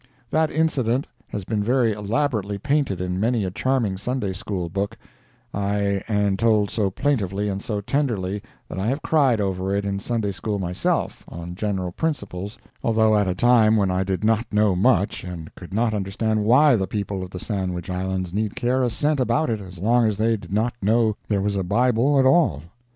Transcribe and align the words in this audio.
That 0.31 0.49
incident 0.49 1.05
has 1.27 1.43
been 1.45 1.63
very 1.63 1.91
elaborately 1.93 2.57
painted 2.57 2.99
in 2.99 3.19
many 3.19 3.45
a 3.45 3.51
charming 3.51 3.97
Sunday 3.97 4.33
School 4.33 4.67
book—aye, 4.67 6.01
and 6.07 6.39
told 6.39 6.71
so 6.71 6.89
plaintively 6.89 7.47
and 7.47 7.61
so 7.61 7.81
tenderly 7.81 8.41
that 8.67 8.79
I 8.79 8.87
have 8.87 9.03
cried 9.03 9.39
over 9.39 9.75
it 9.75 9.85
in 9.85 9.99
Sunday 9.99 10.31
School 10.31 10.57
myself, 10.57 11.23
on 11.27 11.53
general 11.53 11.91
principles, 11.91 12.57
although 12.83 13.15
at 13.15 13.27
a 13.27 13.35
time 13.35 13.77
when 13.77 13.91
I 13.91 14.03
did 14.03 14.23
not 14.23 14.51
know 14.51 14.75
much 14.75 15.23
and 15.23 15.53
could 15.53 15.71
not 15.71 15.93
understand 15.93 16.45
why 16.45 16.75
the 16.75 16.87
people 16.87 17.21
of 17.21 17.29
the 17.29 17.37
Sandwich 17.37 17.87
Islands 17.91 18.33
need 18.33 18.55
care 18.55 18.81
a 18.81 18.89
cent 18.89 19.19
about 19.19 19.51
it 19.51 19.61
as 19.61 19.77
long 19.77 20.07
as 20.07 20.17
they 20.17 20.35
did 20.35 20.51
not 20.51 20.73
know 20.81 21.15
there 21.27 21.41
was 21.41 21.55
a 21.55 21.63
Bible 21.63 22.17
at 22.17 22.25
all. 22.25 22.63